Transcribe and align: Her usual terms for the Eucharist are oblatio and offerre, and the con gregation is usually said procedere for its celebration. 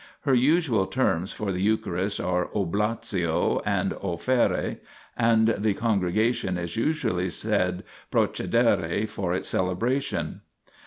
Her 0.21 0.33
usual 0.33 0.87
terms 0.87 1.31
for 1.31 1.51
the 1.51 1.61
Eucharist 1.61 2.19
are 2.19 2.47
oblatio 2.55 3.61
and 3.67 3.91
offerre, 3.93 4.79
and 5.15 5.49
the 5.59 5.75
con 5.75 6.01
gregation 6.01 6.57
is 6.57 6.75
usually 6.75 7.29
said 7.29 7.83
procedere 8.11 9.07
for 9.07 9.31
its 9.35 9.49
celebration. 9.49 10.41